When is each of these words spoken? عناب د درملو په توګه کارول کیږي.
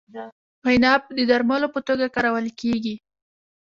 عناب 0.67 1.01
د 1.17 1.19
درملو 1.29 1.67
په 1.75 1.79
توګه 1.87 2.05
کارول 2.15 2.47
کیږي. 2.59 2.95